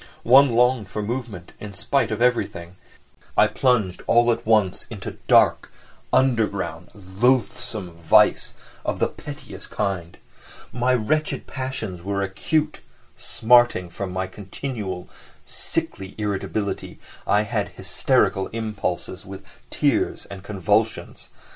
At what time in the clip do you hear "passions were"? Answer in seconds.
11.45-12.23